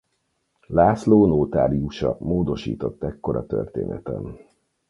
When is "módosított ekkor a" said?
2.19-3.45